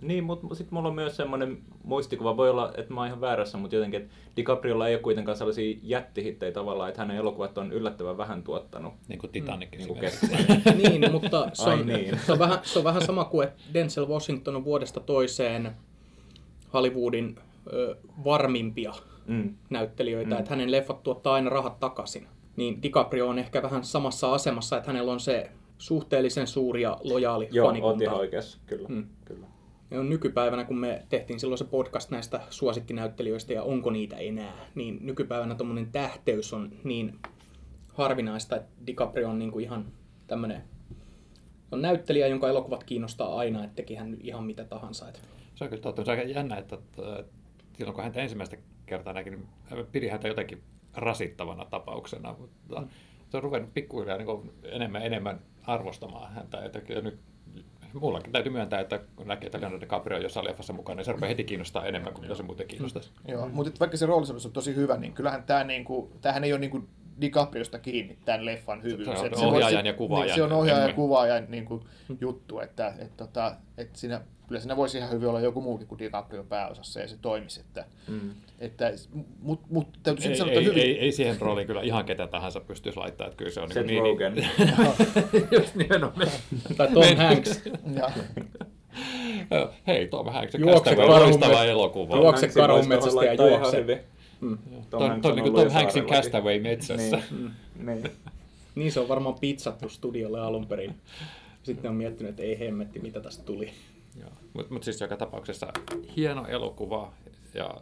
Niin, 0.00 0.24
mutta 0.24 0.54
sitten 0.54 0.74
mulla 0.74 0.88
on 0.88 0.94
myös 0.94 1.16
semmoinen 1.16 1.58
muistikuva, 1.84 2.36
voi 2.36 2.50
olla, 2.50 2.72
että 2.76 2.94
mä 2.94 3.00
oon 3.00 3.06
ihan 3.06 3.20
väärässä, 3.20 3.58
mutta 3.58 3.76
jotenkin, 3.76 4.02
että 4.02 4.14
DiCapriolla 4.36 4.88
ei 4.88 4.94
ole 4.94 5.02
kuitenkaan 5.02 5.36
sellaisia 5.38 5.78
jättihittejä 5.82 6.52
tavallaan, 6.52 6.88
että 6.88 7.00
hänen 7.00 7.16
elokuvat 7.16 7.58
on 7.58 7.72
yllättävän 7.72 8.16
vähän 8.16 8.42
tuottanut. 8.42 8.92
Niin 9.08 9.18
kuin 9.18 9.30
Titanic 9.32 9.70
Niin 9.76 9.88
kuin 9.88 10.00
niin, 10.82 11.12
mutta 11.12 11.50
se 11.52 11.70
on, 11.70 11.86
niin. 11.86 12.18
se, 12.26 12.32
on 12.32 12.38
vähän, 12.38 12.58
se 12.62 12.78
on 12.78 12.84
vähän 12.84 13.02
sama 13.02 13.24
kuin, 13.24 13.48
että 13.48 13.62
Denzel 13.74 14.08
Washington 14.08 14.56
on 14.56 14.64
vuodesta 14.64 15.00
toiseen 15.00 15.70
Hollywoodin 16.72 17.36
ö, 17.72 17.96
varmimpia 18.24 18.92
Mm. 19.26 19.54
näyttelijöitä, 19.70 20.34
Mm. 20.34 20.38
että 20.38 20.50
hänen 20.50 20.70
leffat 20.70 21.02
tuottaa 21.02 21.34
aina 21.34 21.50
rahat 21.50 21.80
takaisin. 21.80 22.26
Niin 22.56 22.82
DiCaprio 22.82 23.28
on 23.28 23.38
ehkä 23.38 23.62
vähän 23.62 23.84
samassa 23.84 24.32
asemassa, 24.34 24.76
että 24.76 24.90
hänellä 24.90 25.12
on 25.12 25.20
se 25.20 25.50
suhteellisen 25.78 26.46
suuri 26.46 26.82
ja 26.82 26.98
lojaali 27.04 27.48
Joo, 27.52 27.66
fanikunta. 27.66 28.04
ihan 28.04 28.16
oikeassa, 28.16 28.58
kyllä. 28.66 28.88
Mm. 28.88 29.06
kyllä. 29.24 29.46
Ja 29.90 30.02
nykypäivänä, 30.02 30.64
kun 30.64 30.78
me 30.78 31.02
tehtiin 31.08 31.40
silloin 31.40 31.58
se 31.58 31.64
podcast 31.64 32.10
näistä 32.10 32.40
suosikkinäyttelijöistä 32.50 33.52
ja 33.52 33.62
onko 33.62 33.90
niitä 33.90 34.16
enää, 34.16 34.52
niin 34.74 34.98
nykypäivänä 35.00 35.54
tuommoinen 35.54 35.92
tähteys 35.92 36.52
on 36.52 36.72
niin 36.84 37.18
harvinaista, 37.88 38.56
että 38.56 38.68
DiCaprio 38.86 39.28
on 39.28 39.38
niinku 39.38 39.58
ihan 39.58 39.86
tämmöinen 40.26 40.62
on 41.72 41.82
näyttelijä, 41.82 42.26
jonka 42.26 42.48
elokuvat 42.48 42.84
kiinnostaa 42.84 43.36
aina, 43.36 43.64
että 43.64 43.76
teki 43.76 43.94
hän 43.94 44.16
ihan 44.20 44.44
mitä 44.44 44.64
tahansa. 44.64 45.08
Että 45.08 45.20
Se 45.54 45.64
on 45.64 45.70
kyllä 45.70 45.82
totta. 45.82 46.04
Se 46.04 46.10
on 46.10 46.18
aika 46.18 46.30
jännä, 46.30 46.56
että 46.56 46.76
että 46.76 47.24
silloin 47.78 47.94
kun 47.94 48.04
häntä 48.04 48.20
ensimmäistä 48.20 48.56
kertaa 48.86 49.12
näki, 49.12 49.30
niin 49.30 49.46
pidi 49.92 50.08
häntä 50.08 50.28
jotenkin 50.28 50.62
rasittavana 50.94 51.64
tapauksena, 51.64 52.34
mutta 52.38 52.80
Mm. 52.80 52.88
se 53.28 53.36
on 53.36 53.42
ruvennut 53.42 53.74
pikkuhiljaa 53.74 54.18
niin 54.18 54.52
enemmän 54.62 55.02
enemmän 55.02 55.40
arvostamaan 55.62 56.32
häntä. 56.32 56.70
Kyllä 56.86 57.00
nyt 57.00 57.18
mullakin 58.00 58.32
täytyy 58.32 58.52
myöntää, 58.52 58.80
että 58.80 59.00
kun 59.16 59.28
näkee, 59.28 59.46
että 59.46 59.60
Leonardo 59.60 59.80
DiCaprio 59.80 60.16
on 60.16 60.22
jossain 60.22 60.46
leffassa 60.46 60.72
mukana, 60.72 60.96
niin 60.96 61.04
se 61.04 61.12
rupeaa 61.12 61.28
heti 61.28 61.44
kiinnostaa 61.44 61.86
enemmän 61.86 62.12
kuin 62.12 62.22
mitä 62.22 62.34
se 62.34 62.42
muuten 62.42 62.66
kiinnostaisi. 62.66 63.10
Joo, 63.28 63.48
mutta 63.48 63.80
vaikka 63.80 63.96
se 63.96 64.06
roolisuus 64.06 64.46
on 64.46 64.52
tosi 64.52 64.74
hyvä, 64.74 64.96
niin 64.96 65.12
kyllähän 65.12 65.42
tämä 65.42 65.64
niinku, 65.64 66.12
tämähän 66.20 66.44
ei 66.44 66.52
ole 66.52 66.60
niinku 66.60 66.84
DiCapriosta 67.20 67.78
kiinni 67.78 68.18
tämän 68.24 68.44
leffan 68.46 68.82
hyvyys. 68.82 69.04
Se 69.06 69.12
on 69.12 69.34
ohjaajan 69.44 69.72
voisi- 69.74 69.86
ja 69.88 69.92
kuvaajan 69.92 70.26
Niin, 70.26 70.34
se 70.34 70.42
on 70.42 70.52
ohjaajan 70.52 70.88
ja 70.88 70.94
kuvaajan 70.94 71.44
niinku, 71.48 71.84
juttu, 72.20 72.60
että 72.60 72.94
et, 72.98 73.16
tota, 73.16 73.56
et 73.78 73.96
siinä, 73.96 74.20
kyllä 74.48 74.60
siinä 74.60 74.76
voisi 74.76 74.98
ihan 74.98 75.10
hyvin 75.10 75.28
olla 75.28 75.40
joku 75.40 75.60
muukin 75.60 75.86
kuin 75.86 75.98
DiCaprio 75.98 76.44
pääosassa 76.44 77.00
ja 77.00 77.08
se 77.08 77.16
toimisi. 77.22 77.60
Että, 77.60 77.84
Mm. 78.08 78.30
että, 78.58 78.92
mut, 79.42 79.60
mut 79.70 79.88
täytyy 80.02 80.30
Ei, 80.30 80.36
sanoa, 80.36 80.52
ei, 80.52 80.64
hyvin. 80.64 80.82
ei, 80.82 80.98
ei, 80.98 81.12
siihen 81.12 81.40
rooliin 81.40 81.66
kyllä 81.66 81.82
ihan 81.82 82.04
ketä 82.04 82.26
tahansa 82.26 82.60
pystyisi 82.60 82.98
laittamaan, 82.98 83.28
että 83.32 83.38
kyllä 83.38 83.50
se 83.50 83.60
on 83.60 83.72
Seth 83.72 83.86
niin, 83.86 84.02
Rogen. 84.02 84.34
Just 85.58 85.74
nimenomaan. 85.74 86.28
tai 86.76 86.88
Tom 86.92 87.16
Hanks. 87.16 87.62
Ja, 87.96 88.10
Hei, 89.86 90.08
Tom 90.08 90.26
Hanks, 90.32 90.54
Juokse 90.54 90.74
Castaway, 90.90 91.08
karhun 91.08 91.30
loistava 91.30 91.64
elokuva. 91.64 92.16
Juokse 92.16 92.48
karhunmetsästä 92.48 93.20
tuohon 93.36 93.50
ja 93.50 93.58
juokse. 93.58 94.04
Mm. 94.40 94.58
Tom 94.90 95.02
Hanks 95.02 95.22
toi 95.22 95.30
on 95.30 95.36
niin 95.36 95.52
kuin 95.52 95.64
Tom 95.64 95.72
Hanksin. 95.72 96.06
Castaway 96.06 96.60
metsässä. 96.60 97.22
Niin. 97.30 98.02
niin. 98.02 98.10
Niin 98.74 98.92
se 98.92 99.00
on 99.00 99.08
varmaan 99.08 99.38
pizzattu 99.40 99.88
studiolle 99.88 100.40
alun 100.40 100.66
perin. 100.66 100.94
Sitten 101.62 101.90
on 101.90 101.96
miettinyt, 101.96 102.30
että 102.30 102.42
ei 102.42 102.58
hemmetti, 102.58 102.98
mitä 102.98 103.20
tästä 103.20 103.42
tuli. 103.44 103.70
Mutta 104.52 104.72
mut 104.72 104.82
siis 104.82 105.00
joka 105.00 105.16
tapauksessa 105.16 105.72
hieno 106.16 106.46
elokuva 106.46 107.12
ja 107.54 107.74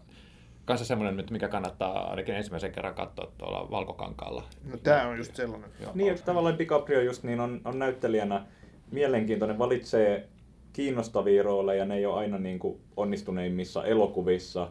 kanssa 0.65 0.87
semmoinen 0.87 1.27
mikä 1.31 1.49
kannattaa 1.49 2.11
ainakin 2.11 2.35
ensimmäisen 2.35 2.73
kerran 2.73 2.95
katsoa 2.95 3.33
tuolla 3.39 3.71
Valkokankaalla. 3.71 4.45
no, 4.65 4.77
tämä 4.77 5.09
on 5.09 5.17
just 5.17 5.37
sellainen. 5.37 5.71
Niin, 5.95 6.13
että 6.13 6.25
tavallaan 6.25 6.59
DiCaprio 6.59 7.01
just 7.01 7.23
niin 7.23 7.41
on, 7.41 7.61
on 7.65 7.79
näyttelijänä 7.79 8.47
mielenkiintoinen, 8.91 9.59
valitsee 9.59 10.29
kiinnostavia 10.73 11.43
rooleja, 11.43 11.85
ne 11.85 11.97
ei 11.97 12.07
ole 12.07 12.19
aina 12.19 12.39
niin 12.39 12.59
kuin 12.59 12.81
onnistuneimmissa 12.97 13.85
elokuvissa, 13.85 14.69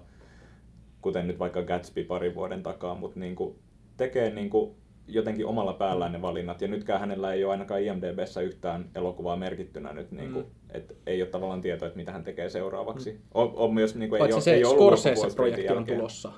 kuten 1.02 1.28
nyt 1.28 1.40
vaikka 1.40 1.62
Gatsby 1.64 2.04
parin 2.04 2.36
vuoden 2.36 2.64
takaa, 2.64 2.96
mutta 2.96 3.20
niin 3.20 3.36
kuin 3.36 3.56
tekee 3.98 4.30
niin 4.30 4.50
kuin 4.50 4.72
jotenkin 5.08 5.46
omalla 5.46 5.74
päällään 5.74 6.12
ne 6.12 6.22
valinnat, 6.22 6.62
ja 6.62 6.68
nytkään 6.68 7.00
hänellä 7.00 7.34
ei 7.34 7.44
ole 7.44 7.52
ainakaan 7.52 7.82
IMDBssä 7.82 8.42
yhtään 8.42 8.90
elokuvaa 8.96 9.36
merkittynä 9.38 9.94
nyt, 9.94 10.12
niin 10.12 10.32
kuin, 10.34 10.46
Mm. 10.46 10.52
et 10.72 10.98
ei 11.08 11.22
ole 11.22 11.30
tavallaan 11.30 11.62
tietoa, 11.62 11.88
että 11.88 11.98
mitä 11.98 12.12
hän 12.12 12.24
tekee 12.24 12.50
seuraavaksi. 12.50 13.20
On, 13.34 13.54
on 13.56 13.74
myös, 13.74 13.96
niin 13.96 14.10
kuin, 14.10 14.18
ei, 14.18 14.20
Paitsi 14.22 14.36
ole, 14.36 14.42
se 14.42 14.54
ei 14.54 14.66
ollut 14.66 14.78
Scorsese-projekti 15.00 15.70
on 15.70 15.76
jälkeen. 15.76 15.98
tulossa. 15.98 16.32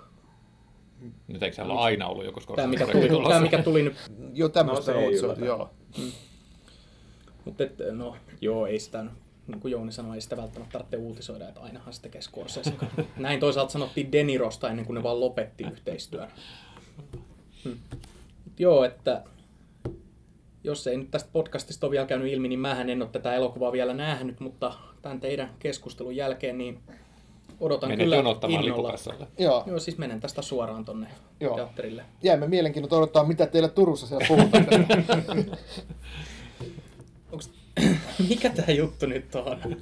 Nyt 1.27 1.43
eikö 1.43 1.55
siellä 1.55 1.73
aina 1.73 2.07
ollut 2.07 2.25
joku 2.25 2.39
Tämä 2.55 2.67
mikä, 2.67 2.87
tuli, 2.87 3.07
tulossa? 3.09 3.29
tämä 3.29 3.41
mikä 3.41 3.63
tuli 3.63 3.83
nyt. 3.83 3.93
Joo, 4.33 4.49
tämmöistä 4.49 4.91
No, 4.91 4.99
se 4.99 5.05
ei 5.05 5.45
joo. 5.45 5.69
Mutta 7.45 7.63
et, 7.63 7.73
no, 7.91 8.15
joo, 8.41 8.65
ei 8.67 8.79
sitä, 8.79 9.05
niin 9.47 9.59
kuin 9.59 9.71
Jouni 9.71 9.91
sanoi, 9.91 10.15
ei 10.15 10.21
sitä 10.21 10.37
välttämättä 10.37 10.73
tarvitse 10.73 10.97
uutisoida, 10.97 11.47
että 11.47 11.61
ainahan 11.61 11.93
se 11.93 12.01
tekee 12.01 12.21
Scorsese. 12.21 12.73
Näin 13.17 13.39
toisaalta 13.39 13.71
sanottiin 13.71 14.11
Denirosta 14.11 14.69
ennen 14.69 14.85
kuin 14.85 14.95
ne 14.95 15.03
vaan 15.03 15.19
lopetti 15.19 15.63
yhteistyön. 15.63 16.27
Hmm. 17.63 17.77
Mut 18.45 18.59
Joo, 18.59 18.83
että 18.83 19.23
jos 20.63 20.87
ei 20.87 20.97
nyt 20.97 21.11
tästä 21.11 21.29
podcastista 21.33 21.85
ole 21.87 21.91
vielä 21.91 22.05
käynyt 22.05 22.33
ilmi, 22.33 22.47
niin 22.47 22.59
mähän 22.59 22.89
en 22.89 23.01
ole 23.01 23.09
tätä 23.11 23.33
elokuvaa 23.33 23.71
vielä 23.71 23.93
nähnyt, 23.93 24.39
mutta 24.39 24.73
tämän 25.01 25.19
teidän 25.19 25.49
keskustelun 25.59 26.15
jälkeen 26.15 26.57
niin 26.57 26.79
odotan 27.59 27.89
Menet 27.89 28.03
kyllä 28.03 28.15
jonottamaan 28.15 28.63
innolla. 28.63 28.83
lipukassalle. 28.83 29.27
Joo, 29.37 29.63
Joo, 29.65 29.79
siis 29.79 29.97
menen 29.97 30.19
tästä 30.19 30.41
suoraan 30.41 30.85
tonne 30.85 31.07
Joo. 31.39 31.55
teatterille. 31.55 32.05
jäämme 32.23 32.47
mielenkiinnolla 32.47 32.97
odottaa, 32.97 33.23
mitä 33.23 33.45
teillä 33.47 33.69
Turussa 33.69 34.07
siellä 34.07 34.27
puhutaan. 34.27 34.65
Mikä 38.29 38.49
tää 38.49 38.75
juttu 38.75 39.05
nyt 39.05 39.35
on? 39.35 39.57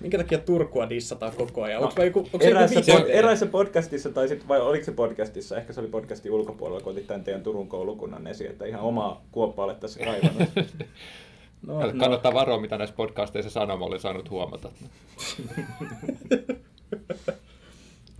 Minkä 0.00 0.18
takia 0.18 0.38
Turkua 0.38 0.88
dissataan 0.88 1.32
koko 1.36 1.62
ajan? 1.62 1.82
Onko 1.82 2.02
joku, 2.02 2.18
onko 2.18 2.38
se 2.40 2.50
joku 2.50 2.92
pod, 2.92 3.08
eräässä 3.08 3.46
podcastissa, 3.46 4.10
tai 4.10 4.28
sit, 4.28 4.48
vai 4.48 4.60
oliko 4.60 4.84
se 4.84 4.92
podcastissa, 4.92 5.56
ehkä 5.56 5.72
se 5.72 5.80
oli 5.80 5.88
podcastin 5.88 6.32
ulkopuolella, 6.32 6.80
kun 6.80 6.92
otit 6.92 7.06
tämän 7.06 7.24
teidän 7.24 7.42
Turun 7.42 7.68
koulukunnan 7.68 8.26
esiin, 8.26 8.50
että 8.50 8.64
ihan 8.66 8.80
omaa 8.80 9.24
kuoppaa 9.32 9.64
olet 9.64 9.80
tässä 9.80 10.04
kaivannut. 10.04 10.48
No, 11.66 11.80
Kannattaa 11.98 12.34
varoa, 12.34 12.60
mitä 12.60 12.78
näissä 12.78 12.96
podcasteissa 12.96 13.50
sanoma 13.50 13.84
oli 13.84 14.00
saanut 14.00 14.30
huomata. 14.30 14.70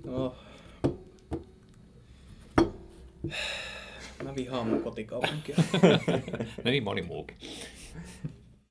no. 0.05 0.35
Mä 4.25 4.35
vihaan 4.37 4.67
mun 4.67 4.83
kotikaupunkia. 4.83 5.57
No 6.65 6.71
niin 6.71 6.85
moni 6.85 7.03
muukin. 7.03 7.37